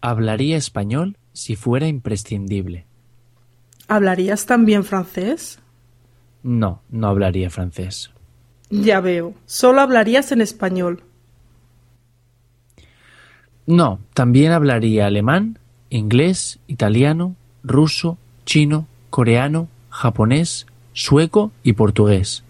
[0.00, 2.86] Hablaría español si fuera imprescindible.
[3.88, 5.60] ¿Hablarías también francés?
[6.42, 8.10] No, no hablaría francés.
[8.70, 9.34] Ya veo.
[9.46, 11.02] Solo hablarías en español.
[13.66, 15.58] No, también hablaría alemán,
[15.90, 22.44] inglés, italiano, ruso, chino, coreano, japonés, sueco y portugués.